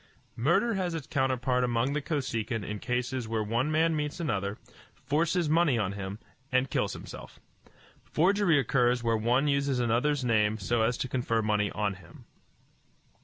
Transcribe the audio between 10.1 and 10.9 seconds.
name so